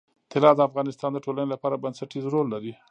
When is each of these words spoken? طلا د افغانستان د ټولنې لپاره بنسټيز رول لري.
طلا 0.31 0.51
د 0.55 0.59
افغانستان 0.69 1.11
د 1.13 1.17
ټولنې 1.25 1.49
لپاره 1.53 1.81
بنسټيز 1.83 2.25
رول 2.33 2.47
لري. 2.53 2.73